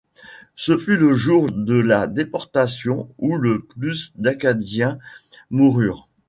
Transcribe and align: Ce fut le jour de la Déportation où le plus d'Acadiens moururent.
Ce 0.55 0.79
fut 0.79 0.97
le 0.97 1.13
jour 1.15 1.51
de 1.51 1.75
la 1.75 2.07
Déportation 2.07 3.07
où 3.19 3.35
le 3.37 3.59
plus 3.61 4.13
d'Acadiens 4.15 4.97
moururent. 5.51 6.09